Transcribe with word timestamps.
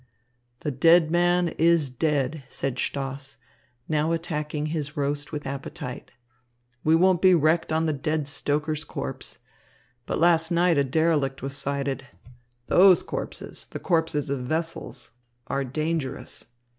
"The 0.61 0.71
dead 0.71 1.11
man 1.11 1.49
is 1.59 1.91
dead," 1.91 2.43
said 2.49 2.79
Stoss, 2.79 3.37
now 3.87 4.13
attacking 4.13 4.65
his 4.73 4.97
roast 4.97 5.31
with 5.31 5.45
appetite. 5.45 6.11
"We 6.83 6.95
won't 6.95 7.21
be 7.21 7.35
wrecked 7.35 7.71
on 7.71 7.85
the 7.85 7.93
dead 7.93 8.27
stoker's 8.27 8.83
corpse. 8.83 9.37
But 10.07 10.17
last 10.17 10.49
night 10.49 10.79
a 10.79 10.83
derelict 10.83 11.43
was 11.43 11.55
sighted. 11.55 12.07
Those 12.65 13.03
corpses, 13.03 13.65
the 13.69 13.77
corpses 13.79 14.31
of 14.31 14.39
vessels, 14.39 15.11
are 15.45 15.63
dangerous. 15.63 16.45